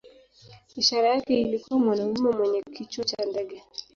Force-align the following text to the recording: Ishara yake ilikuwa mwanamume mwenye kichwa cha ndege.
Ishara 0.75 1.07
yake 1.07 1.41
ilikuwa 1.41 1.79
mwanamume 1.79 2.31
mwenye 2.31 2.61
kichwa 2.75 3.05
cha 3.05 3.25
ndege. 3.29 3.63